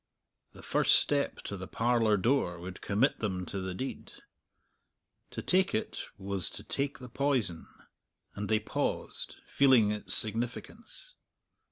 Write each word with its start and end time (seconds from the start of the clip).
The 0.53 0.63
first 0.63 0.95
step 0.95 1.43
to 1.43 1.55
the 1.55 1.67
parlour 1.67 2.17
door 2.17 2.57
would 2.59 2.81
commit 2.81 3.19
them 3.19 3.45
to 3.45 3.61
the 3.61 3.75
deed; 3.75 4.11
to 5.29 5.43
take 5.43 5.75
it 5.75 6.05
was 6.17 6.49
to 6.49 6.63
take 6.63 6.97
the 6.97 7.07
poison, 7.07 7.67
and 8.33 8.49
they 8.49 8.59
paused, 8.59 9.35
feeling 9.45 9.91
its 9.91 10.15
significance. 10.15 11.13